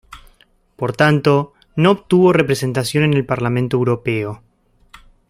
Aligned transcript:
Por 0.77 0.95
tanto, 0.97 1.53
no 1.75 1.91
obtuvo 1.91 2.33
representación 2.33 3.03
en 3.03 3.13
el 3.13 3.23
Parlamento 3.23 3.77
Europeo. 3.77 4.41